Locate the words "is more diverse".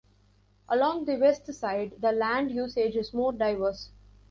2.95-3.91